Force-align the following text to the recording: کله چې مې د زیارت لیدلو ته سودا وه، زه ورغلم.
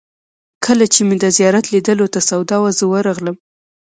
کله 0.65 0.85
چې 0.93 1.01
مې 1.07 1.15
د 1.23 1.25
زیارت 1.37 1.65
لیدلو 1.73 2.07
ته 2.13 2.19
سودا 2.29 2.57
وه، 2.61 2.71
زه 2.79 2.85
ورغلم. 2.93 3.35